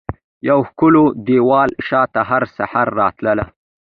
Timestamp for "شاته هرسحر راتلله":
1.87-3.45